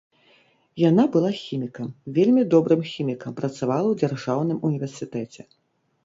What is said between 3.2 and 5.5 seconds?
працавала ў дзяржаўным універсітэце.